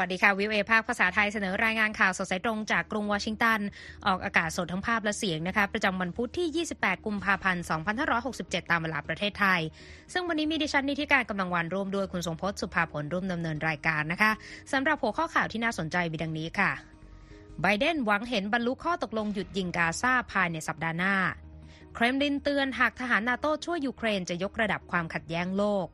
[0.00, 3.60] สวัสดีค่ะวิวเอภาคภาษาไทยเสนอรายงานข่าวสดสายตรงจากกรุงวอชิงตัน
[4.06, 7.64] ออกอากาศสดทั้งภาพและเสียงนะคะประจำวันพุธที่ 28 กุมภาพันธ์
[8.16, 9.60] 2567 ตามเวลาประเทศไทย
[10.12, 14.32] ซึ่งวันนี้มีดิฉันนิติการกำลังวันร่วมด้วยคุณทรงพจน์สุภาผลร่วมดำเนินรายการนะคะ
[14.72, 16.70] สำหรับหัวข้อข่าวที่น่าสนใจมีดังนี้ค่ะ
[17.62, 21.14] ไบเดนหวังเห็นบรรลุข้อตกลงหยุดยิงกาซาภายในสัปดาห์หน้า
[21.94, 25.88] เครมลินเตือนหากทหารนาโต้ช่วยยูเครนจะยกระดับความขัดแย้งโลก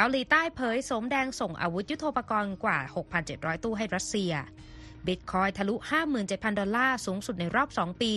[0.00, 2.78] เกาหลีใต้เผยโสมแดงส่งอาวุธยุโทโธปกรณ์กว่า
[3.20, 4.32] 6,700 ตู้ให้รัสเซีย
[5.06, 5.74] บิตคอยน์ทะลุ
[6.16, 8.14] 57,000 ดอลลาร์สูงสุดในรอบ 2 ปี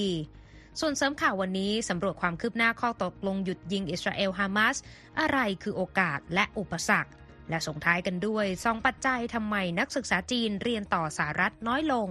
[0.80, 4.77] ส่วนเสริมข่าววันนี้สำรวจความคืบหน้าข้อตกลงหยุดยิงอิสราเอลฮามาส
[5.20, 7.12] อะไรคือโอกาสและอุปสรรค
[7.49, 12.08] และส่งท้ายกันด้วยสองปัจจัยทำไมนักศึกษาจีนเรียนต่อสหรัฐน้อยลง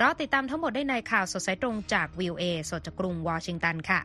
[0.00, 4.02] รอติดตามทั้งหมดได้ในข่าวสดสายตรงจากวีโอเอสดจากกรุงวอชิงตันค่ะ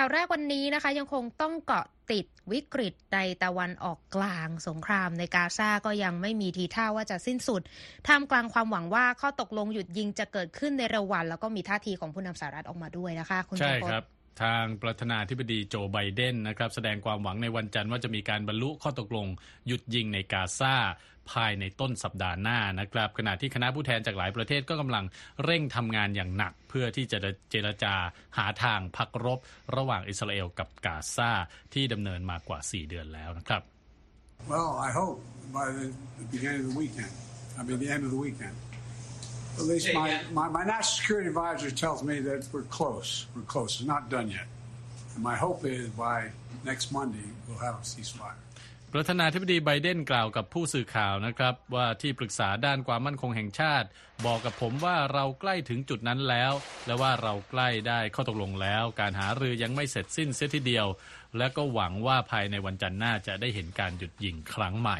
[0.00, 7.62] ข่าวแรกวันนี้นะคะยังคงต้องเกาะติดวิกฤตในตะวันออกกลางสงครามในกาซาก็ยังไม่มีทีท่าว่าจะสิ้นสุด
[8.06, 14.04] ท่ามกลางความหวังว่าข้อตกลงหยุดยิงจะเกิดขึ้นในเร็ววัน แล้วก็มีท่าทีของผู้นำสหรัฐออกมาด้วยนะคะคุณใช่ครับ
[14.42, 19.26] ทางประธานาธิบดีโจไบเดนนะครับแสดงความหวังในวันจันทร์ว่าจะมีการบรรลุข้อตกลง
[19.66, 20.74] หยุดยิงในกาซา
[21.32, 25.04] ภายในต้นสัปดาห์หน้านะครับขณะที่คณะผู้แทนจากหลายประเทศก็กำลัง
[25.44, 27.18] เร่งทำงานอย่างหนัก เพื่อที่จะ
[27.50, 27.94] เจรจา
[28.38, 29.38] หาทางพักรบ
[29.76, 31.30] ระหว่างอิสราเอลกับกาซา
[31.74, 33.62] ที่ดำเนินมากว่า 4 เดือนแล้วนะครับ
[34.52, 35.16] Well I hope
[35.58, 35.86] by the
[36.34, 37.14] beginning of the weekend
[37.58, 38.56] I mean the end of the weekend
[39.60, 43.70] at least my, my, my national security advisor tells me that we're close we're close
[43.78, 44.48] it's not done yet
[45.14, 46.18] and my hope is by
[46.70, 48.38] next Monday we'll have a ceasefire
[48.94, 53.88] ประธานาธิบดีไบเดนกล่าวกับผู้สื่อข่าวนะครับ ว่าที่ปรึกษาด้านความมั่นคงแห่งชาติ
[54.26, 56.52] บอกกับผมว่าเราใกล้ถึงจุดนั้นแล้ว
[56.86, 60.86] และว่าเราใกล้ได้ข้อตกลงแล้ว การหารือยังไม่เสร็จสิ้นเสียทีเดียว
[61.38, 64.98] และก็หวังว่าภายในวันจันทร์หน้าจะได้เห็นการหยุดยิงครั้งใหม่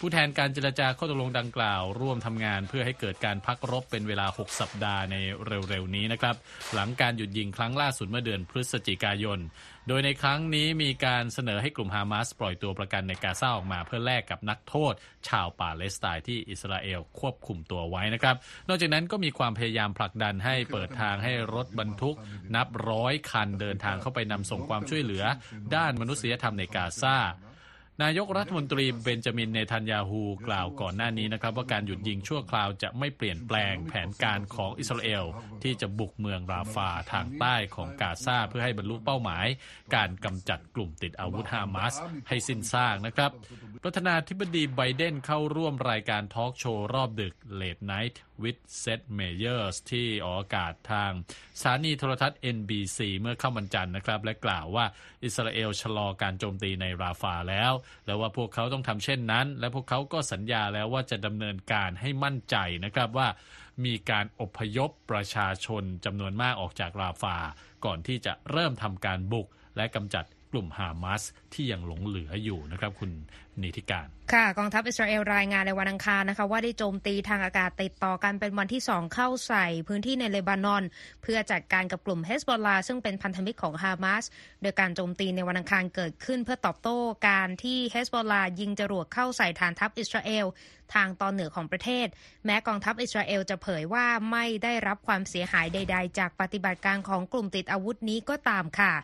[0.00, 5.16] ผู้แทนการเจรจาข้อตกลงดังกล่าว ร่วมทำงานเพื่อให้เกิดการพักรบเป็นเวลา 6 สัปดาห์ใน
[5.46, 6.36] เร็วๆนี้นะครับ
[6.74, 9.38] หลังการหยุดยิงครั้งล่าสุดเมื่อเดือนพฤศจิกายน
[9.88, 14.92] โดยในครั้งนี้มีการเสนอให้กลุ่มฮามาสปล่อยตัวประกันในกาซาออกมาเพื่อแลกกับนักโทษ
[15.28, 18.36] ชาวปาเลสไตน์ที่อิสราเอลควบคุมตัวไว้นะครับ
[18.68, 22.16] นอกจากนั้นก็มีความพยายามผลักดันให้เปิดทางให้รถบรรทุก
[22.56, 25.24] นับร้อยคันเดินทางเข้าไปนำส่งความช่วยเหลือ
[25.74, 27.16] ด้านมนุษยธรรมในกาซา
[28.04, 35.24] นายกรัฐมนตรีเบนจามินเนทันยาฮูกล่าวก่อนหน้านี้นะครับ ว่าการหยุดยิงชั่วคราวจะไม่เปลี่ยนแปลงแผนการของอิสราเอล
[35.62, 39.46] ที่จะบุกเมืองราฟาทางใต้ของกาซาเพื่อให้บรรลุเป้าหมาย
[39.94, 41.94] การกำจัดกลุ่มติดอาวุธฮามาส
[42.28, 43.30] ให้สิ้นซากนะครับ
[43.82, 51.12] ประธานาธิบดีไบเดนเข้าร่วมรายการทอล์กโชว์รอบดึก Late Night with Seth Meyers ที่ออกอากาศทาง
[51.60, 54.84] สถานีโทรทัศน์ NBC เมื่อเข้าวันจันทร์นะครับ และกล่าวว่า
[55.24, 57.72] อิสราเอลชะลอการโจมตีในราฟาแล้ว
[58.06, 63.28] แล้วว่าพวกเขาต้องทำเช่นนั้น และพวกเขาก็สัญญาแล้วว่าจะดำเนินการให้มั่นใจนะครับว่า
[63.84, 67.36] มีการอพยพประชาชนจำนวนมากออกจากราฟา
[67.84, 69.46] ก่อนที่จะเริ่มทำการบุก
[69.76, 71.22] และกำจัด กลุ่มฮามาส
[71.54, 73.10] ที่ยังหลงเหลืออยู่นะครับคุณ
[73.62, 80.82] นิติการ ค่ะ กองทัพอิสราเอลรายงานในวันอังคารนะคะ ว่าได้โจมตีทางอากาศติดต่อกันเป็นวันที่สองเข้าใส่พื้นที่ในเลบานอน
[81.22, 84.24] เพื่อจัดการกับกลุ่มเฮสบอลลาซึ่งเป็นพันธมิตรของฮามาส
[84.62, 86.98] โดยการโจมตีในวันอังคารเกิดขึ้นเพื่อตอบโต้
[87.28, 90.46] การที่เฮสบอลลายิงจรวดเข้าใส่ฐานทัพอิสราเอล
[90.94, 92.06] ทางตอนเหนือของประเทศ
[92.44, 98.94] แม้กองทัพอิสราเอลจะเผยว่าไม่ได้รับความเสียหายใด ๆ จากปฏิบัติการของกลุ่มติดอาวุธนี้ก็ตามค่ะ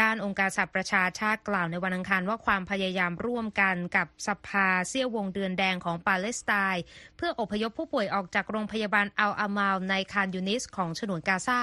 [0.00, 6.82] ด้านองค์การสหประชาชาติกล่าวในวันอังคารว่าความพยายามร่วมกันกับสภาเสี้ยววงเดือนแดงของปาเลสไตน์
[7.16, 11.60] เพื่ออพยพผู้ป่วยออกจากโรงพยาบาลอัลอามาลในคานยูนิสของฉนวนกาซา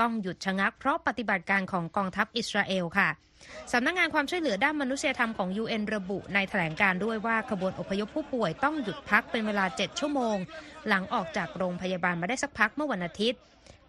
[0.00, 3.08] ต้องหยุดชะงักเพราะปฏิบัติการของกองทัพอิสราเอลค่ะ
[3.72, 10.36] สำนักงงานความช่วยเหลือด้านมนุษยธรรมของ UN ระบุในแถลงการด้วยว่าขบวนอพยพผู้ป่วยต้องหยุดพักเป็นเวลา 7 ชั่วโมง
[10.88, 13.40] หลังออกจากโรงพยาบาลมาได้สักพักเมื่อวันอาทิตย์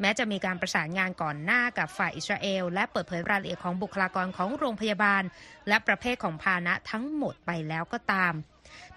[0.02, 5.24] แม้จะมีการประสานงานก่อนหน้ากับฝ่ายอิสราเอล และเปิดเผยรายละเอียดของบุคลากรของโรงพยาบาล
[5.68, 8.34] และประเภทของพาหนะทั้งหมดไปแล้วก็ตาม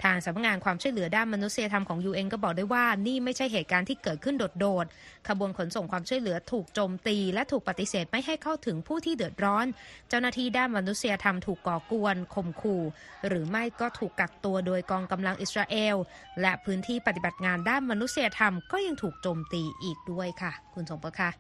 [0.05, 9.67] ทางสำนักงานความช่วยเหลือด้านมนุษยธรรมของ UN ก็บอกได้ว่านี่ไม่ใช่เหตุการณ์ที่เกิดขึ้นโดดๆขบวนขนส่งความช่วยเหลือถูกโจมตี และถูกปฏิเสธไม่ให้เข้าถึงผู้ที่เดือดร้อน
[10.09, 12.83] เจ้าหน้าที่ด้านมนุษยธรรมถูกก่อกวนข่มขู่
[13.29, 15.97] หรือไม่ก็ถูกกักตัวโดยกองกำลังอิสราเอล
[16.41, 21.31] และพื้นที่ปฏิบัติงานด้านมนุษยธรรมก็ยังถูกโจมตีอีกด้วยค่ะ คุณสมบัติค่ะ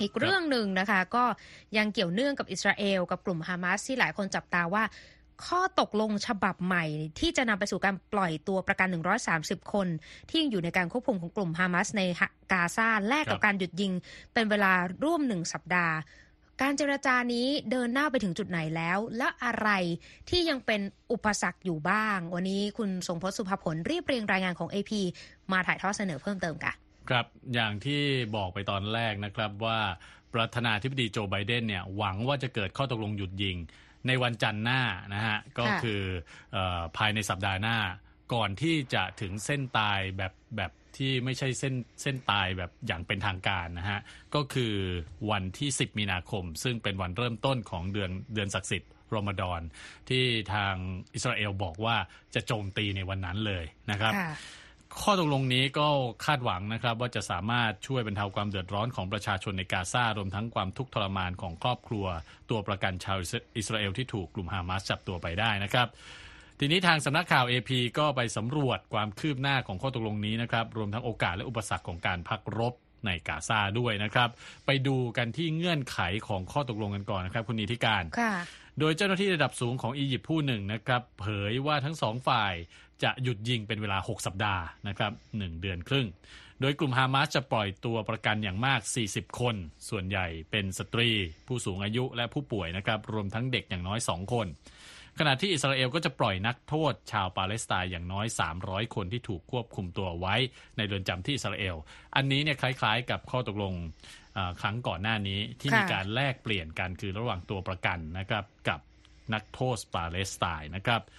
[0.00, 1.24] อีกเรื่องหนึ่งนะคะก็
[1.76, 4.84] ยังเกี่ยวเนื่องกับอิสราเอลกับกลุ่มฮามาสที่หลายคนจับตาว่า
[5.46, 6.84] ข้อตกลงฉบับใหม่
[7.18, 8.88] ที่จะนำไปสู่การปล่อยตัวประกัน
[9.30, 9.86] 130 คน
[10.28, 12.02] ที่ยังอยู่ในการควบคุมของกลุ่มฮามาสใน
[12.52, 13.92] กาซาแลกกับการหยุดยิง
[14.32, 14.72] เป็นเวลา
[15.04, 15.96] ร่วมหนึ่งสัปดาห์
[16.62, 19.68] การเจรจานี้เดินหน้าไปถึงจุดไหนแล้ว และอะไร
[20.30, 20.80] ที่ยังเป็น
[21.12, 24.90] อุปสรรคอยู่บ้าง วันนี้คุณทรงพจน์สุภผลรีบเรียงรายงานของ AP
[25.52, 26.72] มาถ่ายทอดเสนอเพิ่มเติมค่ะ
[27.08, 28.02] ครับอย่างที่
[28.36, 29.78] บอกไปตอนแรกนะครับว่า
[30.34, 33.56] ประธานาธิบดีโจไบเดนเนี่ยหวังว่าจะเกิดข้อตกลงหยุดยิง
[34.06, 34.82] ในวันจันทร์หน้า
[35.14, 36.02] นะฮะก็คือ
[36.52, 37.78] เออภายในสัปดาห์หน้า
[38.34, 44.00] ก่อนที่จะถึงเส้นตายแบบแบบที่ไม่ใช่เส้นเส้นตายแบบอย่างเป็นทางการนะฮะ
[44.34, 44.74] ก็คือ
[45.30, 49.60] วันที่ 10 มีนาคม ซึ่งเป็นวันเริ่มต้นของเดือนเดือนศักดิ์สิทธิ์รอมฎอน
[50.08, 50.24] ที่
[50.54, 50.74] ทาง
[51.14, 51.96] อิสราเอลบอกว่า
[52.34, 54.32] จะโจมตีในวันนั้นเลยนะครับค่ะ
[55.02, 55.88] ข้อตกลงนี้ก็
[56.24, 62.06] คาดหวังนะครับ ว่าจะสามารถช่วยบรรเทาความเดือดร้อนของประชาชนในกาซารวมทั้งความทุกข์ทรมานของครอบครัว
[62.50, 63.18] ตัวประกันชาว
[63.56, 65.86] อิสราเอลที่ถูกกลุ่มฮามาสจับตัวไปได้นะครับ
[66.58, 72.74] ทีนี้ทางสำนักข่าว AP ก็ไปสำรวจความคืบหน้าของข้อตกลงนี้นะครับ รวมทั้งโอกาสและอุปสรรคของการพักรบ
[73.06, 74.28] ในกาซาด้วยนะครับ
[74.66, 75.98] ไปดูกันที่เงื่อนไข
[76.28, 78.34] ของข้อตกลงกันก่อนนะครับ คุณนิติการค่ะ
[78.78, 82.54] โดยเจ้าหน้าที่ระดับสูงของอียิปต์ผู้หนึ่งนะครับ เผยว่าทั้งสองฝ่าย
[83.02, 86.06] จะหยุดยิงเป็นเวลา 6 สัปดาห์นะครับหนึ่งเดือนครึ่ง
[86.60, 88.80] โดยกลุ่มฮามาสจะปล่อยตัวประกันอย่างมาก
[89.10, 89.54] 40 คน
[89.88, 91.10] ส่วนใหญ่เป็นสตรี
[91.46, 94.46] ผู้สูงอายุและผู้ป่วยนะครับ รวมทั้งเด็กอย่างน้อย 2 คน
[95.18, 98.26] ขณะที่อิสราเอลก็จะปล่อยนักโทษชาวปาเลสไตน์อย่างน้อย
[98.60, 100.34] 300 คนที่ถูกควบคุมตัวไว้
[100.76, 101.76] ในเรือนจำที่อิสราเอล
[102.16, 103.74] อันนี้เนี่ยคล้ายๆ กับข้อตกลง
[104.36, 108.80] อ่าครั้งก่อนหน้านี้ที่ค่ะมีการแลกเปลี่ยนกันคือระหว่างตัวประกันนะครับกับ
[109.34, 111.10] นักโทษปาเลสไตน์นะครับเ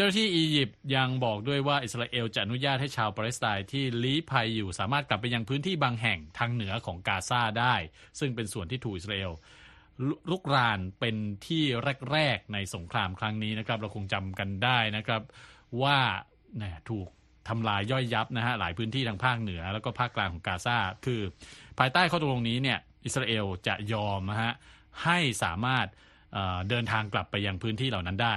[0.00, 7.74] จ้าหน้าที่อียิปต์ยังบอกด้วยว่าอิสราเอลจะอนุญาตให้ชาวปาเลสไตน์ที่ลี้ภัยอยู่สามารถกลับไปยังพื้นที่บางแห่งทางเหนือของกาซาได้
[8.18, 9.32] ซึ่งเป็นส่วนที่ถูกอิสราเอล
[10.30, 11.16] ลุกรานเป็น
[11.46, 11.64] ที่
[12.12, 15.22] แรก ๆ ในสงครามครั้งนี้นะครับ เราคงจำกันได้นะครับ
[15.82, 15.98] ว่า
[16.58, 17.06] เนี่ยถูก
[17.48, 21.20] ทำลายย่อยยับนะฮะหลายพื้นที่ทางภาคเหนือ แล้วก็ภาคกลางของกาซาคือ
[21.78, 24.52] ภายใต้ข้อตกลงนี้เนี่ยอิสราเอลจะยอมนะฮะ
[25.04, 25.86] ให้สามารถ
[26.68, 28.36] เดินทางกลับไปยังพื้นที่เหล่านั้นได้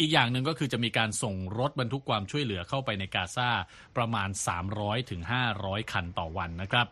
[0.00, 3.50] อีกอย่างหนึ่งก็คือจะมีการส่งรถบรรทุกความช่วยเหลือเข้าไปในกาซา
[3.96, 4.28] ประมาณ
[4.68, 5.20] 300ถึง
[5.56, 6.86] 500 คันต่อวันนะครับ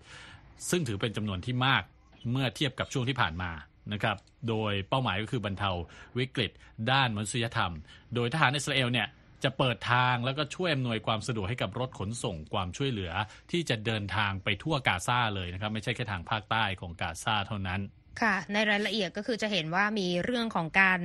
[0.71, 1.83] ซึ่งถือเป็นจำนวนที่มาก
[2.31, 3.51] เมื่อเทียบกับช่วงที่ผ่านมา
[3.93, 4.17] นะครับ
[4.49, 5.71] โดยเป้าหมายก็คือบรรเทา
[6.19, 6.51] วิกฤต
[6.91, 7.73] ด้านมนุษยธรรม
[8.15, 9.09] โดยทหารอิสราเอลเนี่ย
[9.45, 13.13] จะเปิดทางแล้วก็ช่วยอำนวยความสะดวกให้กับรถขนส่งความช่วยเหลือ
[13.51, 17.81] ที่จะเดินทางไปทั่วกาซาเลยนะครับ ไม่ใช่แค่ทางภาคใต้ของกาซาเท่านั้น
[18.23, 20.99] ค่ะในรายละเอียดก็คือจะเห็นว่ามีเรื่องของการ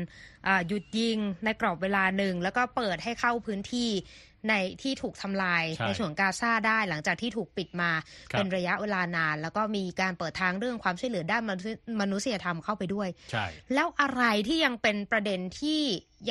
[0.47, 3.91] อ่าหยุดยิงในกรอบเวลาหนึ่ง แล้วก็เปิดให้เข้าพื้นที่
[4.49, 7.91] ในที่ถูกทำลายใช่ในส่วนกาซาได้หลังจากที่ถูกปิดมา
[8.31, 15.81] ครับเป็นระยะเวลานาน แล้วก็มีการเปิดทางเรื่องความช่วยเหลือด้านมนุษยมนุษยธรรมเข้าไปด้วย ใช่ แล้วอะไรที่ยังเป็นประเด็นที่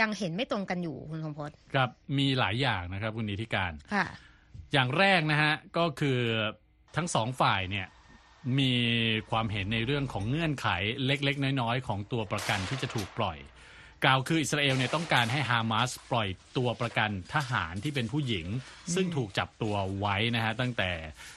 [0.00, 4.06] ยังเห็นไม่ตรงกันอยู่คุณสมพศครับมีหลายอย่างนะครับคุณนิติการค่ะ
[4.72, 6.18] อย่างแรกนะฮะก็คือ
[6.96, 7.86] ทั้งสองฝ่ายเนี่ย
[8.58, 8.72] มี
[9.30, 10.68] ความเห็นในเรื่องของเงื่อนไข
[11.06, 13.38] เล็ก ๆ น้อย ๆ ของตัวประกันที่จะถูกปล่อย
[14.04, 18.46] กล่าวคืออิสราเอลเนี่ยต้องการให้ฮามาสปล่อยตัวประกันทหารที่เป็นผู้หญิง
[18.94, 20.90] ซึ่งถูกจับตัวไว้นะฮะตั้งแต่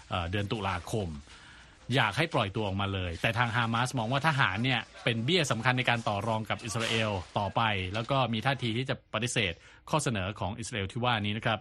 [0.09, 1.07] เอ่อเดือนตุลาคม
[1.95, 7.61] อยากให้ปล่อยตัวออกมาเลย แต่ทางฮามาสมองว่าทหารเนี่ยเป็นเบี้ยสำคัญในการต่อรองกับอิสราเอลต่อไป
[7.93, 9.53] แล้วก็มีท่าทีที่จะปฏิเสธ
[9.89, 11.59] ข้อเสนอของอิสราเอลที่ว่านี้นะครับ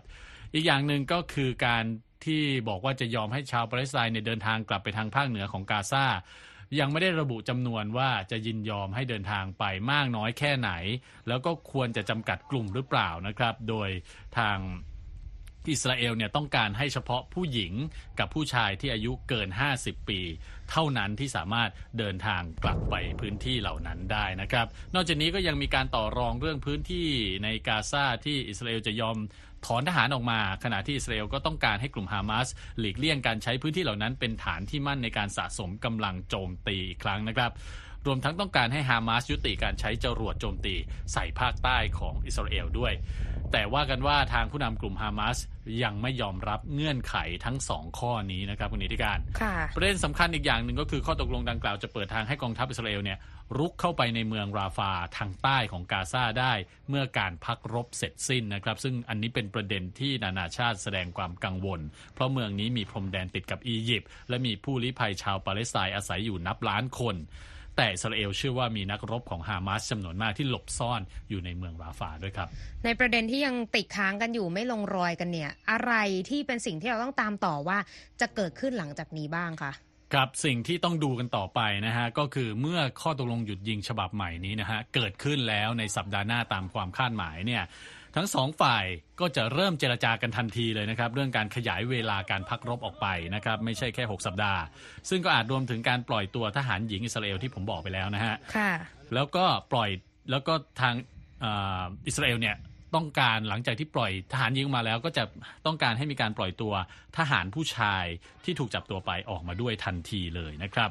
[0.55, 1.85] อีกอย่างหนึ่งก็คือการ
[2.25, 6.07] ที่บอกว่าจะยอมให้ชาวปาเลสไตน์เนี่ยเดินทางกลับไปทางภาคเหนือของกาซา
[6.79, 10.71] ยังไม่ได้ระบุจำนวนว่าจะยินยอมให้เดินทางไปมากน้อยแค่ไหน
[11.29, 13.89] แล้วก็ควรจะจำกัดกลุ่มหรือเปล่านะครับ โดย
[14.39, 14.59] ทาง
[15.71, 17.73] อิสราเอลเนี่ยต้องการให้เฉพาะผู้หญิง
[18.19, 20.21] กับผู้ชายที่อายุเกิน 50 ปี
[20.71, 27.09] เท่านั้นที่สามารถเดินทางกลับไปพื้นที่เหล่านั้นได้นะครับ นอกจากนี้ก็ยังมีการต่อรองเรื่องพื้นที่
[27.45, 29.17] ในกาซาที่อิสราเอลจะยอม
[29.67, 32.49] ถอนทหารออกมา ขณะที่อิสราเอลก็ต้องการให้กลุ่มฮามาส
[32.79, 37.51] หลีกเลี่ยงการใช้พื้นที่เหล่านั้นเป็นฐานที่มั่นในการสะสมกำลังโจมตีอีกครั้งนะครับ
[38.07, 40.75] รวมทั้งต้องการให้ฮามาสยุติการใช้จรวดโจมตี
[41.13, 42.93] ใส่ภาคใต้ของอิสราเอลด้วย
[43.53, 45.39] แต่ว่ากันว่าทางผู้นำกลุ่มฮามาส
[45.83, 53.19] ยังไม่ยอมรับเงื่อนไขทั้งสองข้อนี้นะครับคุณนิติการค่ะประเด็นสำคัญอีกอย่างหนึ่งก็คือข้อตกลงดังกล่าวจะเปิดทางให้กองทัพอิสราเอลเนี่ย
[53.59, 56.53] รุกเข้าไปในเมืองราฟาทางใต้ของกาซาได้
[56.89, 61.81] เมื่อการพักรบเสร็จสิ้นนะครับ ซึ่งอันนี้เป็นประเด็นที่นานาชาติแสดงความกังวล
[62.15, 67.17] เพราะเมืองนี้มีพรมแดนติดกับอียิปต์และมีผู้ลี้ภัยชาวปาเลสไตน์อาศัยอยู่นับล้านคน
[67.77, 71.01] แต่อิสราเอลเชื่อว่ามีนักรบของฮามาสจำนวนมากที่หลบซ่อน
[71.31, 72.49] อยู่ในเมืองราฟาด้วยครับ
[72.85, 75.93] ในประเด็นที่ยังติดค้างกันอยู่ไม่ลงรอยกันเนี่ย อะไร
[76.31, 77.79] ที่เป็นสิ่งที่เราต้องตามต่อว่า
[78.21, 79.73] จะเกิดขึ้นหลังจากนี้บ้างคะ
[80.13, 87.63] ครับสิ่งที่ต้องดูกันต่อไปนะฮะ ก็คือเมื่อข้อตกลงหยุดยิงฉบับใหม่นี้นะฮะ เกิดขึ้นแล้วในสัปดาห์หน้าตามความคาดหมายเนี่ย
[88.17, 88.85] ทั้งสองฝ่าย
[89.21, 94.61] ก็จะเริ่มเจรจากันทันทีเลยนะครับ เรื่องการขยายเวลาการพักรบออกไปนะครับ ไม่ใช่แค่ 6 สัปดาห์
[95.09, 98.73] ซึ่งก็อาจรวมถึงการปล่อยตัวทหารหญิงอิสราเอลที่ผมบอกไปแล้วนะฮะค่ะ
[99.15, 99.91] แล้วก็ปล่อย
[100.31, 100.95] แล้วก็ทาง
[101.45, 102.57] อาอิสราเอลเนี่ย
[102.95, 105.25] ต้องการหลังจากที่ปล่อยทหารยิงมาแล้ว ก็จะ
[105.67, 106.73] ต้องการให้มีการปล่อยตัว
[107.19, 108.05] ทหารผู้ชาย
[108.45, 110.91] ที่ถูกจับตัวไปออกมาด้วยทันทีเลยนะครับ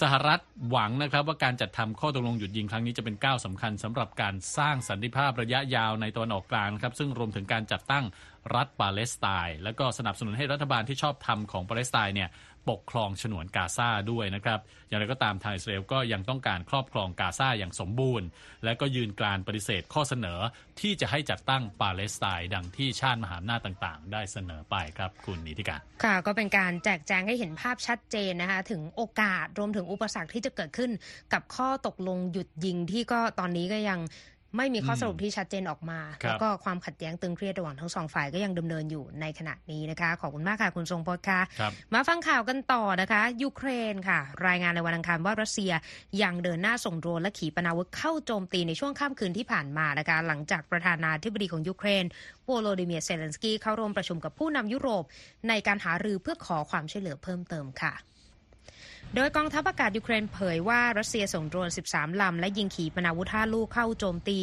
[0.00, 8.04] สหรัฐหวังนะครับว่าการจัดทำข้อตกลงหยุดยิงครั้งนี้จะเป็นก้าวสำคัญสำหรับการสร้างสันติภาพระยะยาวในตะวันออกกลางครับซึ่งรวมถึงการจัดตั้ง
[8.54, 12.28] รัฐปาเลสไตน์และก็สนับสนุนให้รัฐบาลที่ชอบธรรมของปาเลสไตน์เนี่ย
[12.68, 18.26] ปกครองฉนวนกาซาด้วยนะครับ อย่างไรก็ตามทางอิสราเอลก็ยังต้องการครอบครองกาซาอย่างสมบูรณ์
[18.64, 20.38] และก็ยืนกรานปฏิเสธข้อเสนอ
[20.80, 30.90] ที่จะให้จัดตั้งปาเลสไตน์ดังที่ชาติมหาอำนาจต่างๆ ได้เสนอไปครับคุณนิติการค่ะก็เป็นการแจกแจงให้เห็นภาพชัดเจนนะคะ ถึงโอกาสรวมถึงอุปสรรคที่จะเกิดขึ้น
[31.32, 34.00] กับข้อตกลงหยุดยิงที่ก็ตอนนี้ก็ยัง
[34.56, 45.72] ไม่มีข้อสรุปที่ชัดเจนออกมาครับแล้วก็ความขัดแย้งตึงเครียดระหว่างทั้งสองฝ่ายก็ยังดำเนินอยู่ในขณะนี้นะคะ ขอบคุณมากค่ะคุณทรงพจน์ค่ะครับมาฟังข่าวกันต่อนะคะยูเครนค่ะ รายงานในวันอังคารว่ารัสเซีย
[46.22, 52.04] ยังเดินหน้าส่งโดรนและขีปนาวุธเข้าโจมตีในช่วงค่ำคืนที่ผ่านมานะคะหลังจากประธานาธิบดีของยูเครน
[52.46, 55.04] โวโลดิเมียร์เซเลนสกี้เข้าร่วมประชุมกับผู้นำยุโรป
[55.48, 57.94] ในการหารือเพื่อขอความช่วยเหลือเพิ่มเติมค่ะ
[59.16, 64.38] โดยกองทัพอากาศยูเครนเผยว่ารัสเซียส่งโดรน 13 ลำ และยิงขีปนาวุธ5ลูกเข้าโจมตี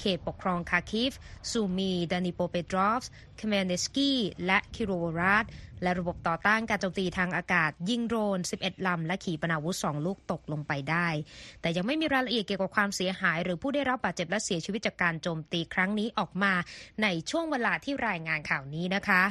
[0.00, 1.12] เขตปกครองคาร์คิฟ
[1.50, 3.10] ซูมี ดนิโปรเปตรอฟสก์
[3.40, 5.44] คเมลนิตสกี้ และคิโรวราด
[5.82, 11.08] และระบบต่อต้านการโจมตีทางอากาศ ยิงโดรน 11 ลำ และขีปนาวุธ 2 ลูกตกลงไปได้
[11.60, 16.52] แต่ยังไม่มีรายละเอียดเกี่ยวกับความเสียหาย หรือผู้ได้รับบาดเจ็บและเสียชีวิตจากการโจมตีครั้งนี้ออกมา
[17.02, 19.22] ในช่วงเวลาที่รายงานข่าวนี้นะคะ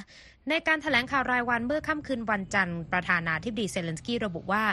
[0.52, 4.64] ในการถแถลงข่าวรายวันเมื่อค่ำคืนวันจันทร์ประธานาธิบดีเซเลนสกี้ระบุว่า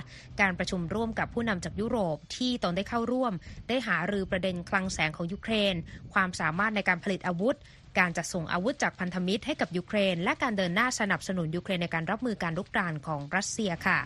[0.40, 3.32] การประชุมร่วมกับผู้นำจากยุโรปที่ตนได้เข้าร่วม
[3.68, 5.74] ได้หารือประเด็นคลังแสงของยูเครน
[6.12, 7.56] ความสามารถในการผลิตอาวุธ
[7.98, 14.00] การจัดส่งอาวุธจากพันธมิตรให้กับยูเครน และการเดินหน้าสนับสนุนยูเครนในการรับมือการลุกรานของรัสเซียค่ะ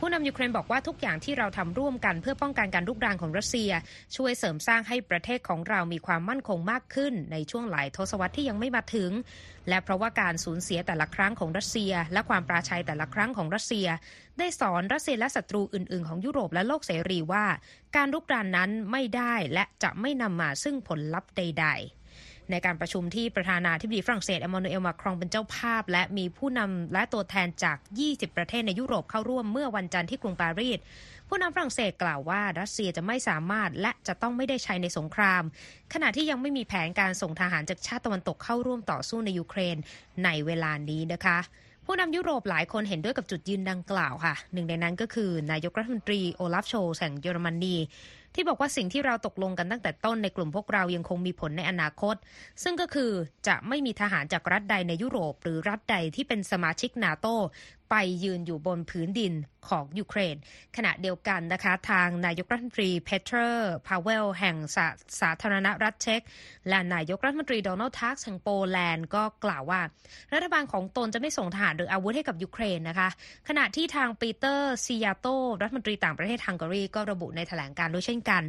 [0.00, 3.70] ผู้นำยูเครนบอกว่าทุกอย่างที่เราทำร่วมกันเพื่อป้องกันการลุกรานของรัสเซีย
[4.16, 9.10] ช่วยเสริมสร้างให้ประเทศของเรามีความมั่นคงมากขึ้น ในช่วงหลายทศวรรษที่ยังไม่มาถึง
[9.68, 13.86] และเพราะว่าการสูญเสียแต่ละครั้งของรัสเซีย และความปราชัยแต่ละครั้งของรัสเซีย
[14.38, 17.46] ได้สอนรัสเซียและศัตรูอื่น ๆ ของยุโรปและโลกเสรีว่า
[17.96, 22.05] การลุกรานนั้นไม่ได้และจะไม่นำมาซึ่งผลลัพธ์ใด ๆ
[22.50, 27.76] ในการประชุมที่ประธานาธิบดีฝรั่งเศสเอมานูเอลมาครองเป็นเจ้าภาพ และมีผู้นำและตัวแทนจาก
[28.08, 30.78] 20 ประเทศในยุโรปเข้าร่วมเมื่อวันจันทร์ที่กรุงปารีส
[31.28, 35.42] ผู้นำฝรั่งเศสกล่าวว่ารัสเซียจะไม่สามารถและจะต้องไม่ได้ใช้ในสงคราม
[35.92, 39.76] ขณะที่ยังไม่มีแผนการส่งทหารจากชาติตะวันตกเข้าร่วมต่อสู้ในยูเครน
[40.24, 41.38] ในเวลานี้นะคะ
[41.86, 47.76] ผู้นำยุโรปหลายคนเห็นด้วยกับจุดยืนดังกล่าวค่ะ หนึ่งในนั้นก็คือนายกรัฐมนตรีโอลาฟโชลซ์แห่งเยอรมนี
[48.36, 52.16] ที่บอกว่าสิ่งที่เราตกลงกันตั้งแต่ต้นในกลุ่มพวกเรายังคงมีผลในอนาคต
[52.62, 53.10] ซึ่งก็คือ
[53.48, 57.26] จะไม่มีทหารจากรัฐใดในยุโรป หรือรัฐใดที่เป็นสมาชิกนาโต
[57.90, 59.32] ไปยืนอยู่บนพื้นดิน
[59.68, 60.36] ของยูเครน
[60.76, 64.86] ขณะเดียวกันนะคะ ทางนายกรัฐมนตรีเพเทอร์พาเวลแห่งสา
[65.20, 66.20] สาธารณรัฐเช็ก
[66.68, 69.80] และนายกรัฐมนตรีโดนัลด์ทัสก์แห่งโปแลนด์ก็กล่าวว่า
[70.34, 73.08] รัฐบาลของตนจะไม่ส่งทหารหรืออาวุธให้กับยูเครนนะคะ
[73.48, 75.26] ขณะที่ทางปีเตอร์ซิยาโต
[75.62, 78.42] รัฐมนตรีต่างประเทศฮังการีก็ระบุในแถลงการณ์ด้วยเช่นกัน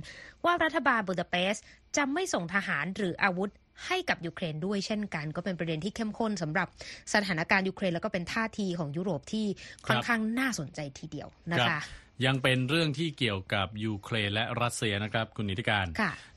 [0.46, 1.64] ว่ารัฐบาลบูดาเปสต์
[1.98, 3.50] จะไม่ส่งทหารหรืออาวุธ
[3.86, 6.68] ให้กับยูเครนด้วยเช่นกัน ก็เป็นประเด็นที่เข้มข้นสำหรับ
[7.14, 9.46] สถานการณ์ยูเครนแล้วก็เป็นท่าทีของยุโรปที่
[9.88, 11.80] ค่อนข้างน่าสนใจทีเดียวนะคะ
[12.26, 15.86] ยังเป็นเรื่องที่เกี่ยวกับยูเครนและรัสเซียนะครับคุณนิติการ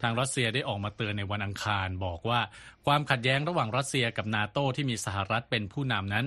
[0.03, 2.41] ทางรัสเซียได้ออกมาเตือนในวันอังคารบอกว่า
[2.87, 6.27] ความขัดแย้งระหว่างรัสเซียกับนาโตที่มีสหรัฐเป็นผู้นำนั้น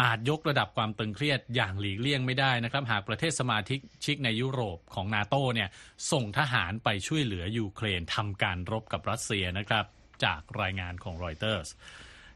[0.00, 5.68] อาจยกระดับความตึงเครียดอย่างหลีกเลี่ยงไม่ได้นะครับ หากประเทศสมาชิกชิกในยุโรปของนาโตเนี่ย
[6.12, 9.84] ส่งทหารไปช่วยเหลือยูเครนทำการรบกับรัสเซียนะครับ
[10.24, 11.68] จากรายงานของรอยเตอร์ส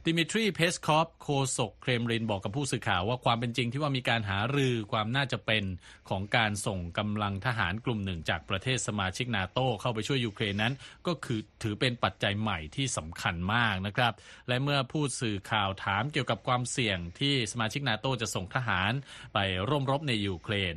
[0.09, 5.65] ดิมิทรีเพสคอฟโฆษกเครมลินบอกกับผู้สื่อข่าวว่าความเป็นจริงที่ว่ามีการหารือความน่าจะเป็น
[6.11, 10.75] ของการส่งกำลังทหารกลุ่มหนึ่งจากประเทศสมาชิกนาโตเข้าไปช่วยยูเครนนั้น
[11.07, 14.13] ก็คือถือเป็นปัจจัยใหม่ที่สำคัญมากนะครับ
[14.49, 18.93] และเมื่อผู้สื่อข่าวถามเกี่ยวกับความเสี่ยงที่สมาชิกนาโตจะส่งทหาร
[19.35, 20.75] ไปร่วมรบในยูเครน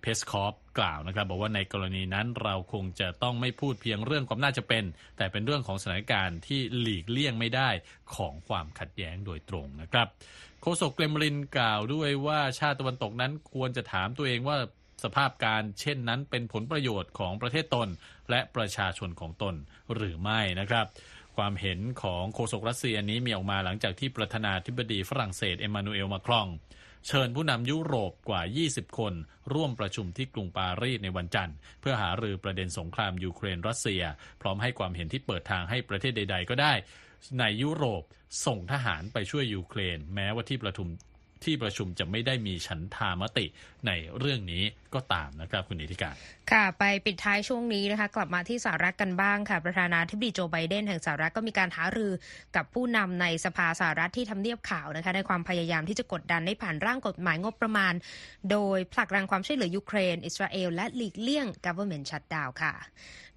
[0.00, 4.84] เพสคอฟ กล่าวนะครับ บอกว่าในกรณีนั้นเราคงจะต้องไม่พูดเพียงเรื่องความน่าจะเป็น
[5.16, 7.68] แต่เป็นเรื่องของสถานการณ์ที่หลีกเลี่ยงไม่ได้
[8.14, 10.06] ของความขัดแย้งโดยตรงนะครับ
[10.62, 14.58] โฆษกเกรมลินกล่าวด้วยว่าชาติตะวันตกนั้นควรจะถามตัวเองว่า
[15.04, 17.88] สภาพการเช่นนั้นเป็นผลประโยชน์ของประเทศตน
[18.30, 19.54] และประชาชนของตน
[19.94, 20.86] หรือไม่นะครับ
[21.36, 26.46] ความเห็นของโฆษกรัสเซียนี้มีออกมาหลังจากที่ประธานาธิบดีฝรั่งเศสเอมมานูเอลมาครอง
[27.06, 29.14] เชิญผู้นำยุโรปกว่า 20 คน
[29.54, 34.02] ร่วมประชุมที่กรุงปารีสในวันจันทร์ เพื่อหารือประเด็นสงครามยูเครนรัสเซีย
[34.40, 36.72] พร้อมให้ความเห็นที่เปิดทางให้ประเทศใด ๆ ก็ได้
[37.38, 38.02] ในยุโรป
[38.46, 40.88] ส่งทหารไปช่วยยูเครน แม้ว่าที่ประชุม
[41.44, 43.46] ที่ประชุมจะไม่ได้มีฉันทามติ
[43.86, 44.64] ในเรื่องนี้
[44.94, 46.14] ก็ตามนะครับคุณนิติการ
[46.50, 52.12] ค่ะ ไปปิดท้ายช่วงนี้นะคะ กลับมาที่สหรัฐกันบ้างค่ะ ประธานาธิบดีโจไบเดนแห่งสหรัฐก็มีการหารือ
[52.56, 57.94] กับผู้นำในสภาสหรัฐที่ทำเนียบข่าวนะคะ ในความพยายามที่จะกดดันให้ผ่านร่างกฎหมายงบประมาณ
[58.50, 62.74] โดยผลักดันความช่วยเหลือยูเครน อิสราเอล และหลีกเลี่ยง government shutdown ค่ะ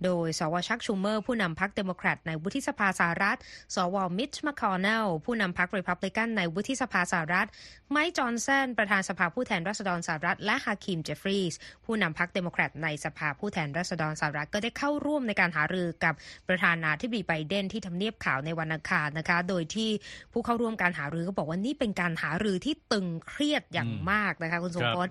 [0.05, 3.37] โดยสว.ชัค ชูเมอร์ ผู้นำพรรคเดโมแครตในวุฒิสภาสหรัฐ
[3.75, 7.47] สวมิชมาคอนเนลผู้นำพรรครีพับลิกันในวุฒิสภาสหรัฐ
[7.91, 16.13] ไมค์จอห์นสันประธานสภาผู้แทนราษฎรสหรัฐ และฮาคิมเจฟฟรีย์ผู้นำพรรคเดโมแครตในสภาผู้แทนราษฎรสหรัฐก็ได้เข้าร่วมในการหารือกับ
[16.49, 19.89] ประธานาธิบดีไบเดนที่ทำเนียบขาวในวันอังคารนะคะ โดยที่
[20.31, 25.07] ผู้เข้าร่วมการหารือก็บอกว่านี่เป็นการหารือที่ตึงเครียดอย่างมากนะคะคุณทรงพจน์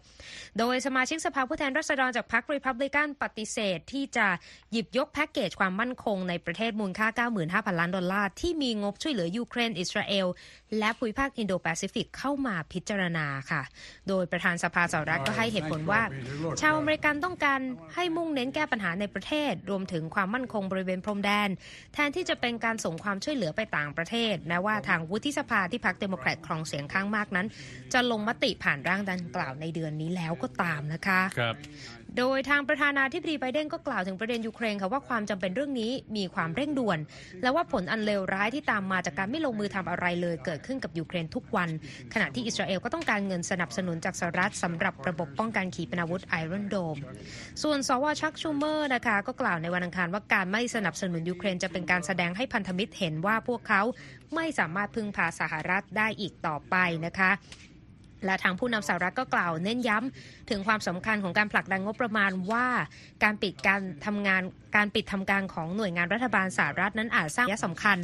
[0.58, 4.26] โดยสมาชิกสภาผู้แทนราษฎรจากพรรครีพับลิกันปฏิเสธที่จะ
[4.72, 7.08] หยิบยกแพ็กเกจความมั่นคงในประเทศมูลค่า
[7.40, 10.26] 95,000 ล้านดอลลาร์ที่มีงบช่วยเหลือยูเครน อิสราเอล
[10.78, 13.62] และภูมิภาคอินโดแปซิฟิกเข้ามาพิจารณาค่ะ
[14.08, 16.02] โดยประธานสภาสหรัฐก็ให้เหตุผลว่า
[16.62, 17.60] ชาวอเมริกันต้องการ
[17.94, 21.48] ให้มุ่งเน้นแก้ปัญหาในประเทศ รวมถึงความมั่นคงบริเวณพรมแดน
[21.94, 27.46] แทนที่จะเป็นการส่งความช่วยเหลือไปต่างประเทศแม้ว่าทางวุฒิสภาที่พรรคเดโมแครตครองเสียงข้างมากนั้น
[27.92, 31.56] จะลงมติผ่านร่างดังกล่าวในเดือนนี้แล้วก็ตามนะคะครับ
[32.18, 36.98] โดยทางประธานาธิบดีไบเดนก็กล่าวถึงประเด็นยูเครนค่ะว่าความจำเป็นเรื่องนี้มีความเร่งด่วน
[37.42, 41.68] และว่าผลอันเลวร้ายที่ตามมาจากการไม่ลงมือทำอะไรเลยเกิดขึ้นกับยูเครนทุกวัน
[42.14, 46.96] ขณะที่อิสราเอลก็ต้องการเงินสนับสนุนจากสหรัฐสำหรับระบบป้องกันขีปนาวุธไอรอนโดม
[47.62, 53.82] ส่วนสวชักชูเมอร์นะคะก็กล่าวในวันอังคารว่าการไม่สนับสนุนยูเครนจะเป็นการแสดงให้พันธมิตรเห็นว่าพวกเขา
[54.34, 56.76] ไม่สามารถพึ่งพาสหรัฐได้อีกต่อไป
[57.06, 57.30] นะคะ
[58.24, 62.66] และทางผู้นำสหรัฐก็กล่าวเน้นย้ำถึงความสำคัญของการผลักดันงบประมาณว่า
[63.24, 64.42] การปิดการทำงาน
[64.76, 67.98] การปิดทำการของหน่วยงานรัฐบาลสหรัฐนั้นอาจสร้างนัยสำคัญ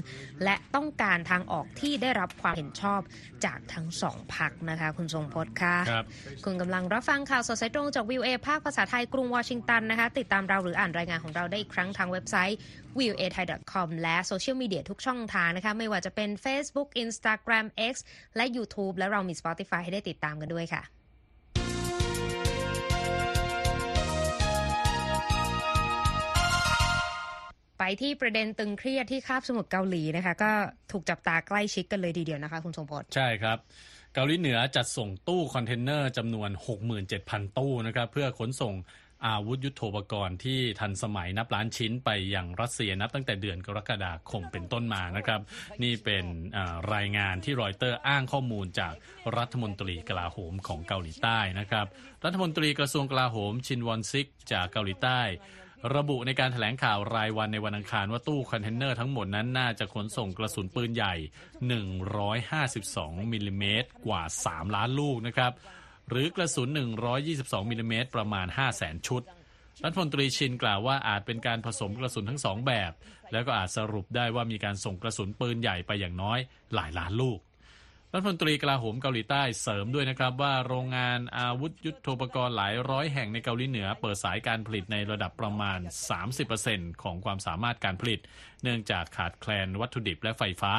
[0.44, 3.00] และต้องการทางออกที่ได้รับความเห็นชอบ
[3.44, 6.06] จากทั้งสองพักนะคะ คุณทรงพจน์ค่ะครับ
[6.44, 12.58] คุณกำลังรับฟังข่าวสดสายตรงจากวิวเอภาคภาษาไทยกรุงวอชิงตันนะคะ ติดตามเราหรืออ่านรายงานของเราได้อีกครั้งทางเว็บไซต์
[12.98, 17.94] v o a t h a i c o m และโซเชียลมีเดียทุกช่องทางนะคะ ไม่ว่าจะเป็น Facebook Instagram X
[18.36, 20.82] และ YouTube และเรามี Spotify ให้ได้ติดตามกันด้วยค่ะ
[27.78, 30.52] ไปที่ประเด็นตึงเครียดที่คาบสมุทรเกาหลีนะคะ ก็
[30.92, 33.58] ถูกจับตาใกล้ชิดกันเลยทีเดียวนะคะ คุณทรงพจน์ใช่ครับ
[34.14, 36.50] เกาหลีเหนือจัดส่งตู้คอนเทนเนอร์จำนวน
[37.02, 38.74] 67,000 ตู้นะครับ เพื่อขนส่ง
[39.26, 45.40] อาวุธยุโทโธปกรณ์ที่ทันสมัยนับล้านชิ้นไปยังรัสเซียนับตั้งแต่เดือนกรกฎาคมเป็นต้นมานะครับ
[45.82, 46.24] นี่เป็น
[46.94, 48.94] รายงานที่รอยเตอร์อ้างข้อมูลจาก
[49.36, 51.86] รัฐมนตรีกลาโหมของเกาหลีใต้นะครับ
[52.24, 55.22] รัฐมนตรีกระทรวงกลาโหมชินวอนซิกจากเกาหลีใต้
[55.96, 61.14] ระบุในการแถลงข่าวรายวันในวันอังคารว่าตู้คอนเทนเนอร์ทั้งหมดนั้นน่าจะขนส่งกระสุนปืนใหญ่
[62.44, 65.52] 152มิลลิเมตรกว่า 3 ล้านลูกนะครับ
[66.10, 66.68] หรือกระสุน
[67.20, 69.22] 122มิลลิเมตรประมาณ 5 0 0แสนชุด
[69.84, 72.92] รัฐมนตรีชินกล่าวว่าอาจเป็นการผสมกระสุนทั้งสองแบบ
[73.32, 76.38] แล้วก็อาจสรุปได้ว่ามีการส่งกระสุนปืนใหญ่ไปอย่างน้อย
[76.74, 77.38] หลายล้านลูก
[78.12, 85.78] รัฐมนตรีกลาโหมเกาหลีใต้เสริมด้วยนะครับว่าโรงงานอาวุธยุทโธปกรณ์หลายร้อยแห่งในเกาหลีเหนือ เปิดสายการผลิตในระดับประมาณ
[86.40, 88.20] 30%ของความสามารถการผลิต
[88.62, 90.74] เนื่องจากขาดแคลนวัตถุดิบและไฟฟ้า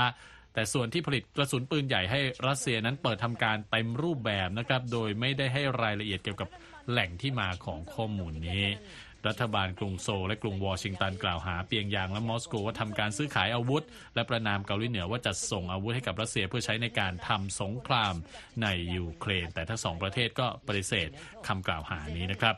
[0.58, 6.50] แต่ส่วนที่ผลิตกระสุนปืนใหญ่ให้รัสเซียนั้นเปิดทำการเต็มรูปแบบนะครับ โดยไม่ได้ให้รายละเอียดเกี่ยวกับ
[6.89, 8.65] แหล่งที่มาของข้อมูลนี้
[9.28, 13.84] รัฐบาลกรุงโซลและกรุงวอชิงตันกล่าวหาเปียงยางและมอสโกว่าทำการซื้อขายอาวุธ
[14.15, 18.13] และประนามเกาหลีเหนือว่าจะส่งอาวุธให้กับรัสเซียเพื่อใช้ในการทำสงคราม
[18.62, 21.10] ในยูเครน แต่ทั้งสองประเทศก็ปฏิเสธ
[21.48, 22.56] คำกล่าวหานี้นะครับ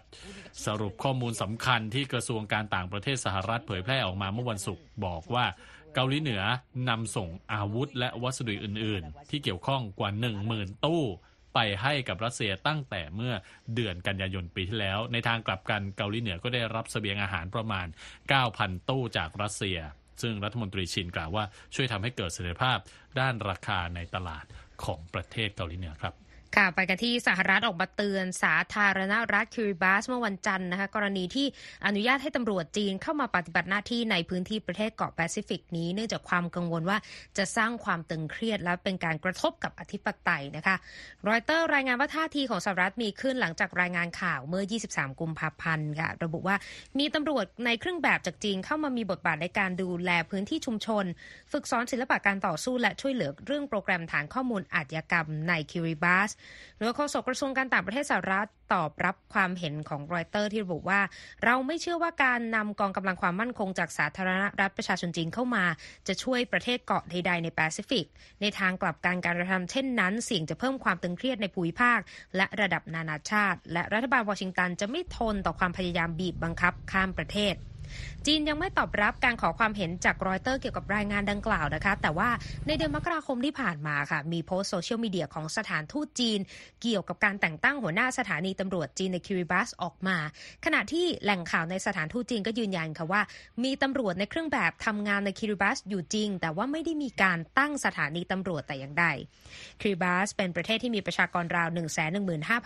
[0.65, 5.45] สรุปข้อมูลสำคัญที่กระทรวงการต่างประเทศสหรัฐเผยแพร่ออกมาเมื่อวันศุกร์บอกว่า
[5.95, 6.41] เกาหลีเหนือ
[6.89, 10.09] นำส่งอาวุธและวัสดุอื่น ๆ ที่เกี่ยวข้องกว่า
[10.47, 11.03] 10,000 ตู้
[11.53, 13.33] ไปให้กับรัสเซียตั้งแต่เมื่อ
[13.75, 17.87] เดือนกันยายนปีที่แล้ว ในทางกลับกันเกาหลีเหนือก็ได้รับเสบียงอาหารประมาณ
[18.37, 19.77] 9,000 ตู้จากรัสเซีย
[20.21, 21.43] ซึ่งรัฐมนตรีชินกล่าวว่า
[21.75, 22.77] ช่วยทำให้เกิดเสถียรภาพ
[23.19, 24.45] ด้านราคาในตลาด
[24.83, 26.13] ของประเทศเกาหลีเหนือครับ
[26.55, 31.47] ค่ะไปกันที่สหรัฐออกมาเตือนสาธารณรัฐคิริบาสเมื่อวันจันทร์นะคะกรณีที่
[31.85, 36.97] อนุญาตให้ตำรวจจีนเข้ามาปฏิบัติหน้าที่ในพื้นที่ประเทศเกาะแปซิฟิกนี้เนื่องจากความกังวลว่า
[37.37, 40.75] จะสร้างความตึงเครียดและเป็นการกระทบกับอธิปไตยนะคะ
[41.27, 46.55] รอยเตอร์รายงานว่าท่าทีของสหรัฐมีขึ้นหลังจากรายงานข่าวเมื่อ 23 กุมภาพันธ์ค่ะระบุว่า
[46.99, 51.05] มีตำรวจในเครื่องแบบจากจีนเข้ามามีบทบาทในการดูแลพื้นที่ชุมชน
[51.51, 61.01] ฝึกสอนศิลปะการต่อสู้และช่วยเหลือเรื่องโปรแกรมฐานข้อมูลอาชญากรรมในคิริบาสโดยโฆษกกระทรวงการต่างประเทศสหรัฐตอบรับความเห็นของรอยเตอร์ที่ระบุว่า
[61.43, 65.65] เราไม่เชื่อว่าการนำกองกำลังความมั่นคงจากสาธารณรัฐประชาชนจีนเข้ามา
[66.07, 68.05] จะช่วยประเทศเกาะใดๆในแปซิฟิก
[68.41, 71.99] ในทางกลับกันการกระทำเช่นนั้นเสี่ยงจะเพิ่มความตึงเครียดในภูมิภาค
[72.35, 77.55] และระดับนานาชาติ และรัฐบาลวอชิงตันจะไม่ทนต่อความพยายามบีบบังคับข้ามประเทศ
[78.25, 82.29] จีนยังไม่ตอบรับการขอความเห็นจากรอยเตอร์เกี่ยวกับรายงานดังกล่าวนะคะ แต่ว่า
[82.67, 86.39] ในเดือนมกราคมที่ผ่านมาค่ะ มีโพสต์โซเชียลมีเดียของสถานทูตจีน
[86.81, 90.17] เกี่ยวกับการแต่งตั้งหัวหน้าสถานีตำรวจจีนในคิริบัสออกมา
[90.65, 93.21] ขณะที่แหล่งข่าวในสถานทูตจีนก็ยืนยันค่ะว่า
[93.63, 99.05] มีตำรวจในเครื่องแบบทำงานในคิริบัสอยู่จริง แต่ว่าไม่ได้มีการตั้งสถานีตำรวจแต่อย่างใด
[99.81, 102.15] คิริบัสเป็นประเทศที่มีประชากรราว 1 1 5 0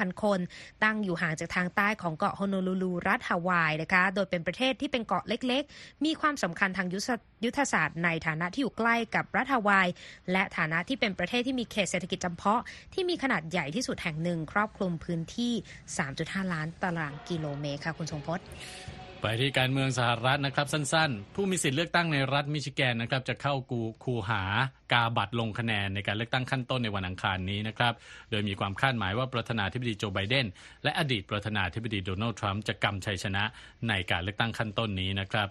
[0.02, 0.40] 0 0 คน
[0.84, 9.88] ตั้งอยู่ห่างจากทางใต้ของเกาะฮโนลูลูรัฐฮาวายนะคะ โดยเป็นประเทศที่เป็นกาะเล็ก ๆ มีความสำคัญทางยุทธศาสตร์ในฐานะที่อยู่ใกล้กับรัฐฮาวาย
[10.32, 12.62] และฐานะที่เป็นประเทศที่มีเขตเศรษฐกิจจำเพาะ
[12.94, 15.54] ที่มีขนาดใหญ่ที่สุดแห่งหนึ่ง ครอบคลุมพื้นที่
[16.04, 18.46] 3.5 ล้านตารางกิโลเมตรค่ะคุณทรงพจน์
[19.26, 24.44] ไปที่การเมืองสหรัฐนะครับสั้นๆ ผู้มีสิทธิ์เลือกตั้งในรัฐมิชิแกนนะครับจะเข้ากูคูหา
[24.92, 27.94] กาบัตรลงคะแนนในการเลือกตั้งขั้นต้นในวันอังคารนี้นะครับ
[28.32, 30.46] โดยมีความคาดหมายว่าประธานาธิบดีโจไบเดน
[30.84, 33.44] และอดีตประธานาธิบดีโดนัลด์ทรัมป์จะกำชัยชนะ
[33.90, 35.50] ในการเลือกตั้งขั้นต้นนี้นะครับ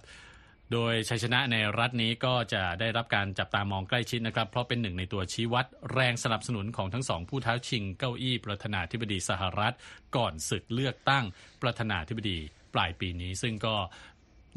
[0.72, 9.74] โดยชัยชนะในรัฐนี้ก็จะได้รับการจับตามองใกล้ชิดนะครับ เพราะเป็นหนึ่งในตัวชี้วัดแรงสนับสนุนของทั้งสองผู้ท้าชิงเก้าอี้ประธานาธิบดีสหรัฐ
[10.16, 11.24] ก่อนศึกเลือกตั้ง
[11.62, 12.40] ประธานาธิบดี
[12.74, 13.74] ปลายปีนี้ ซึ่งก็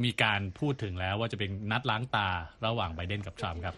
[0.03, 2.27] มีการพูดถึงแล้วว่าจะเป็นนัดล้างตา
[2.65, 3.75] ระหว่างไบเดนกับทรัมป์ครับ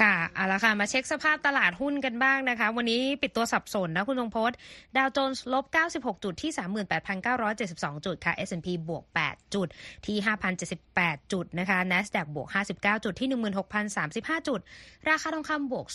[0.00, 4.56] ค่ะเอาละค่ะมาเช็คสภาพตลาดหุ้นกันบ้างนะคะ วันนี้ปิดตัวสับสนนะคุณทงพจน์
[4.96, 6.52] ดาวโจนส์ลบ 96 จุดที่
[7.28, 9.68] 38,972 จุดค่ะ S&P บวก 8 จุด
[10.06, 10.16] ที่
[10.74, 13.28] 5,078 จุดนะคะ NASDAQ บวก 59 จุดที่
[13.88, 14.60] 16,035 จุด
[15.08, 15.86] ราคาทองคำบวก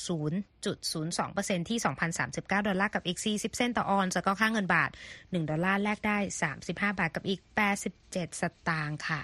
[0.81, 1.79] 0.02%ที่
[2.23, 6.17] 2,039 ดอลลาร์กับอีก 40 เซนต์ต่อออนซ์แล้วก็ค่าเงินบาท 1 ดอลลาร์แลกได้
[6.53, 7.39] 35 บาทกับอีก
[7.89, 9.21] 87 สตางค์ค่ะ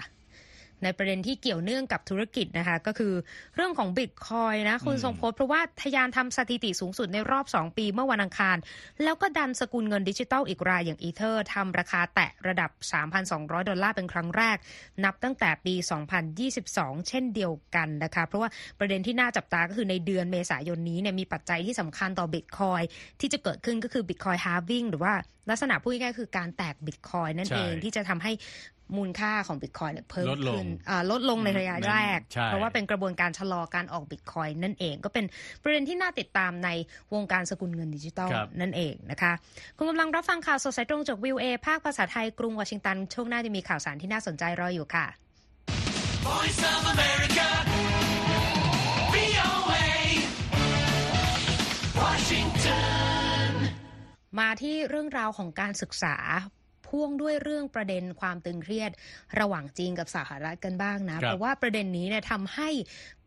[0.84, 3.14] ในประเด็นที่เกี่ยวเนื่องกับธุรกิจนะคะ ก็คือ
[3.56, 8.56] เรื่องของบิตคอยน์นะ คุณทรงพจน์เพราะว่าทะยานทำสถิติสูงสุดในรอบ 2 ปีเมื่อวันอังคาร
[9.02, 12.70] แล้วก็ดันสกุลเงินดิจิตอลอีกรายอย่างอีเธอร์ทำราคาแตะระดับ
[13.20, 14.56] 3,200 ดอลลาร์เป็นครั้งแรก
[15.04, 15.74] นับตั้งแต่ปี
[16.40, 22.82] 2022 เช่นเดียวกันนะคะ เพราะว่าประเด็นที่น่าจับตาก็คือในเดือนเมษายนนี้เนี่ยมีปัจจัยที่สำคัญต่อบิตคอยน์
[23.20, 25.14] ที่จะเกิดขึ้นก็คือ Bitcoin halving หรือว่า
[25.50, 28.32] ลักษณะพูดง่ายๆคือการแตกบิตคอยน์นั่นเองที่จะทำให้
[28.96, 30.66] มูลค่าของบิตคอยน์เพิ่มขึ้น
[31.10, 35.24] ลดลงในระยะแรก เพราะว่าเป็นกระบวนการชะลอการออกบิตคอยน์นั่นเอง ก็เป็น
[35.62, 36.68] ประเด็นที่น่าติดตามใน
[37.14, 39.32] วงการสกุลเงินดิจิตอลนั่นเองนะคะ
[39.76, 45.06] คุณกำลังรับฟังข่าวสดสายตรงจากวิวเอภาคภาษาไทยกรุงวอชิงตัน ช่วงหน้าจะมีข่าวสารที่น่าสนใจรออยู่ค่ะ
[46.26, 47.48] Voice of America
[49.14, 49.86] VOA
[52.00, 53.50] Washington
[54.40, 56.16] มาที่เรื่องราวของการศึกษา
[56.92, 58.90] พ่วงด้วยเรื่องประเด็นความตึงเครียด
[59.40, 62.68] ระหว่างจีนกับสหรัฐกันบ้างนะ เพราะว่าประเด็นนี้เนี่ยทำให้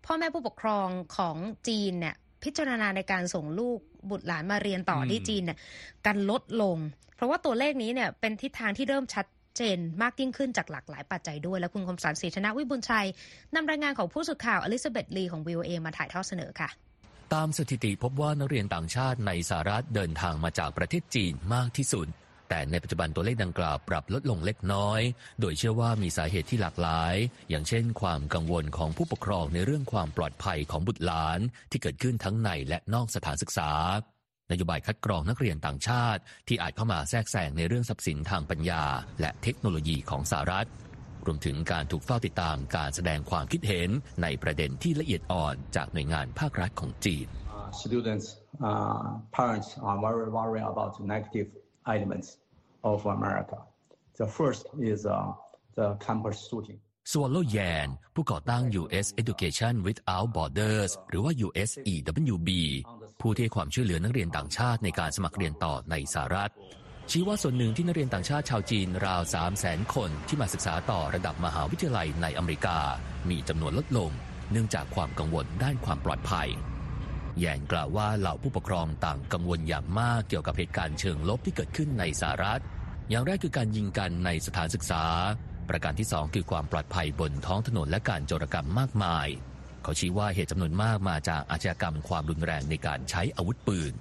[0.05, 5.57] พ่อแม่ผู้ปกครองของจีนเนี่ยพิจารณาในการส่งลูกบุตรหลานมาเรียนต่อที่จีนเนี่ย
[6.05, 6.77] กันลดลง
[7.15, 9.25] เพราะว่าตัวเลขนี้เนี่ยเป็นทิศทางที่เริ่มชัด
[9.57, 13.07] เจนมากยิ่งขึ้นจากหลากหลายปัจจัยด้วย และคุณคมสันศรีชนะวิบุญชัย
[13.55, 16.69] นำรายงานของผู้สื่อข่าวอลิซาเบธลีของวิวเอมาถ่ายทอดเสนอค่ะ
[17.33, 22.07] ตามสถิติพบว่านักเรียนต่างชาติในสหรัฐเดินทางมาจากประเทศจีนมากที่สุด
[22.49, 25.01] แต่ในปัจจุบันตัวเลขดังกล่าวปรับลดลงเล็กน้อย
[25.41, 27.15] โดยเชื่อว่ามีสาเหตุที่หลากหลาย
[27.49, 31.39] อย่างเช่น ความกังวลของผู้ปกครองในเรื่องความปลอดภัยของบุตรหลาน
[31.71, 33.71] ที่เกิดขึ้นทั้งในและนอกสถานศึกษา
[34.51, 38.83] นโยบายคัดกรองนักเรียนต่างชาติ ที่อาจเข้ามาแทรกแซงในเรื่องทรัพย์สินทางปัญญา
[39.19, 40.67] และเทคโนโลยีของสหรัฐ
[41.25, 43.89] รวมถึงการถูกเฝ้าติดตามการแสดงความคิดเห็น
[44.23, 47.27] ในประเด็นที่ละเอียดอ่อนจากหน่วยงานภาครัฐของจีน
[47.85, 48.27] Students,
[48.69, 51.49] uh, parents are very worried about negative
[51.93, 52.37] elements
[52.83, 53.57] of America.
[54.17, 55.33] The first is uh,
[55.75, 56.79] the campus shooting.
[57.11, 59.07] สวอลโลแยนผู้ก่อตั้ง U.S.
[59.21, 62.49] Education Without Borders หรือว่า USEWB
[63.21, 66.51] ผู้ที่ความช่วยเหลือนักเรียนต่างชาติในการสมัครเรียนต่อในสหรัฐ
[67.11, 72.79] ชี้ว่าส่วนหนึ่งที่นักเรียนต่างชาติชาวจีนราว 3 0 0แสนคนที่มาศึกษาต่อระดับมหาวิทยาลัยในอเมริกา
[73.29, 74.11] มีจำนวนลดลง
[74.51, 76.49] เนื่องจากความกังวลด้านความปลอดภัย
[77.39, 82.61] แยนกล่าวว่าเหล่าผู้ปกครองต่างกังวลอย่างมากเกี่ยวกับเหตุการณ์เชิงลบที่เกิดขึ้นในสหรัฐ
[83.09, 85.03] อย่างแรกคือการยิงกันในสถานศึกษา
[85.69, 89.27] ประการที่สองคือความปลอดภัยบนท้องถนนและการโจรกรรมมากมาย
[89.83, 93.93] เขาชี้ว่าเหตุจำนวนมากมาจากอาชญากรรมความรุนแรงในการใช้อาวุธปืน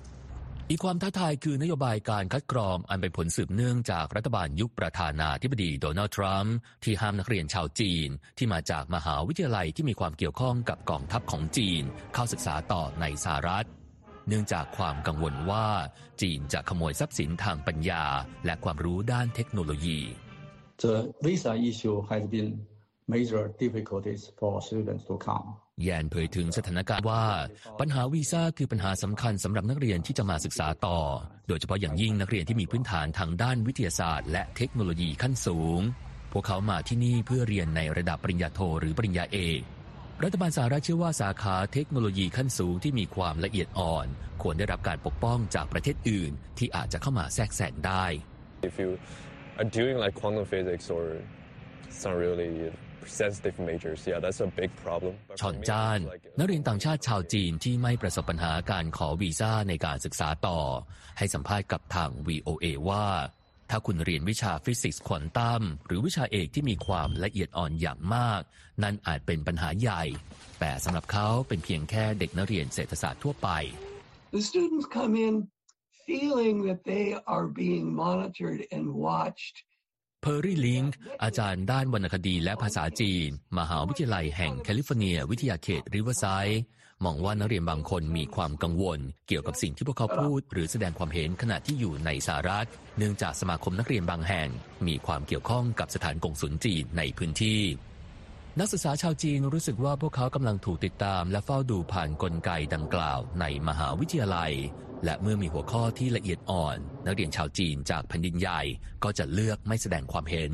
[0.71, 11.83] อีกความท้าทายคือนโยบายการคัดกรองอันเป็นผลสืบเนื่องจากรัฐบาลยุคประธานาธิบดีโดนัลด์ทรัมป์ที่ห้ามนักเรียนชาวจีน ที่มาจากมหาวิทยาลัยที่มีความเกี่ยวข้องกับกองทัพของจีน
[12.15, 13.67] เข้าศึกษาต่อในสหรัฐ
[14.29, 15.67] เนื่องจากความกังวลว่า
[16.23, 18.05] จีนจะขโมยทรัพย์สินทางปัญญา
[18.47, 19.99] และความรู้ด้านเทคโนโลยี
[20.83, 22.51] The visa issue has been
[23.15, 25.49] major difficulties for students to come.
[25.83, 27.27] แยนเผยถึงสถานการณ์ว่า
[27.81, 30.99] ปัญหาวีซ่าคือปัญหาสำคัญสำหรับนักเรียนที่จะมาศึกษาต่อ
[31.49, 35.81] โดยเฉพาะอย่างยิ่งนักเรียนที่มีพื้นฐานทางด้านวิทยาศาสตร์ และเทคโนโลยีขั้นสูง
[36.33, 39.61] พวกเขามาที่นี่เพื่อเรียนในระดับปริญญาโทหรือปริญญาเอก
[40.25, 44.07] รัฐบาลสหรัฐเชื่อว่าสาขาเทคโนโลยีขั้นสูงที่มีความละเอียดอ่อน
[44.43, 48.05] ควรได้รับการปกป้องจากประเทศอื่น ที่อาจจะเข้ามาแทรกแซงได้
[48.69, 48.91] If you
[49.61, 51.05] are doing like quantum physics or
[52.01, 52.51] some really
[53.09, 55.13] sensitive majors, yeah, that's a big problem.
[55.29, 60.61] But ชอน for me, จาน it's like, uh, นักเรียนต่างชาติชาวจีนที่ไม่ประสบปัญหาการขอวีซ่าในการศึกษาต่อ
[61.19, 63.07] ให้สัมภาษณ์กับทาง VOA ว่า
[63.71, 68.43] ถ้าคุณเรียนวิชาฟิสิกส์ควอนตัมหรือวิชาเอกที่มีความละเอียดอ่อนอย่างมาก
[68.83, 70.03] นั่นอาจเป็นปัญหาใหญ่
[70.61, 73.49] แต่สำหรับเขาเป็นเพียงแค่เด็กนักเรียนเศรษฐศาสตร์ทั่วไป
[74.35, 75.35] the students come in
[76.07, 79.63] feeling that they are being monitored and watched.
[80.27, 86.63] เพอร์รี่ลิงค์อาจารย์ด้านวรรณคดีและภาษาจีน มหาวิทยาลัยแห่งแคลิฟอร์เนีย วิทยาเขตริเวอร์ไซด์
[87.05, 92.67] มองว่านักเรียนบางคนมีความกังวล เกี่ยวกับสิ่งที่พวกเขาพูด หรือแสดงความเห็นขณะที่อยู่ในสหรัฐ
[92.99, 94.49] เนื่องจากสมาคมนักเรียนบางแห่ง
[94.87, 97.61] มีความเกี่ยวข้องกับสถานกงสุลจีนในพื้นที่
[98.61, 104.53] นักศึกษาชาวจีนรู้สึกว่าพวกเขากำลังถูกติดตามและเฝ้าดูผ่านนกลไกดังกล่าวในมหาวิทยาลัย
[105.05, 108.61] และเมื่อมีหัวข้อที่ละเอียดอ่อน นักเรียนชาวจีนจากแผ่นดินใหญ่
[109.05, 110.53] ก็จะเลือกไม่แสดงความเห็น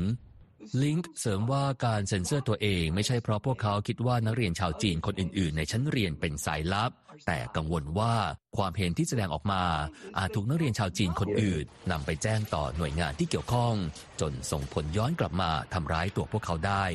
[0.81, 6.91] ลิงก์เสริมว่าการเซ็นเซอร์ตัวเองไม่ใช่เพราะพวกเขาคิดว่านักเรียนชาวจีนคนอื่น ๆ ในชั้นเรียนเป็นสายลับ
[7.27, 8.15] แต่กังวลว่า
[8.57, 9.63] ความเห็นที่แสดงออกมา
[10.17, 13.75] อาจถูกนักเรียนชาวจีนคนอื่นนำไปแจ้งต่อหน่วยงานที่เกี่ยวข้อง
[14.21, 16.85] จนส่งผลย้อนกลับมาทำร้ายตัวพวกเขาได้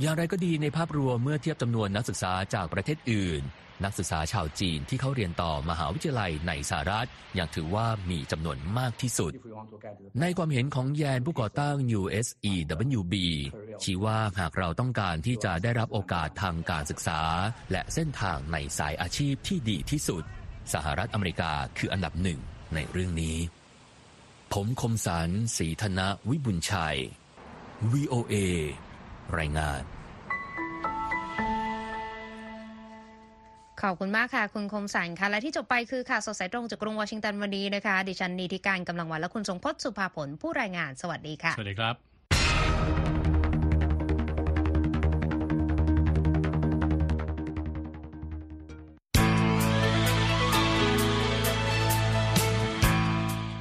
[0.00, 3.42] อย่างไรก็ดีในภาพรวมเมื่อเทียบจำนวนนักศึกษาจากประเทศอื่น
[3.84, 7.08] นักศึกษาชาวจีนที่เขาเรียนต่อมหาวิทยาลัยในสหรัฐ
[7.38, 9.32] ยังถือว่ามีจำนวนมากที่สุด
[10.20, 13.14] ในความเห็นของแยนผู้ก่อตั้ง USEWB
[13.82, 17.20] ชี้ว่าหากเราต้องการที่จะได้รับโอกาสทางการศึกษา
[17.72, 20.24] และเส้นทางในสายอาชีพที่ดีที่สุด
[20.74, 22.40] สหรัฐอเมริกาคืออันดับหนึ่ง
[22.74, 23.36] ในเรื่องนี้
[24.52, 26.98] ผมคมสันศรีธนวิบุญชัย
[27.92, 28.34] VOA
[29.38, 29.82] รายงาน
[33.82, 42.07] ขอบคุณมากค่ะ คุณคมสันค่ะ และที่จบไปคือข่าวสดสายตรงจากกรุงวอชิงตันวันนี้นะคะ ดิฉันนีธิการกำลังวันและคุณทรงพจน์สุภาผลผู้รายงาน สวัสดีค่ะ สวัสดีครับ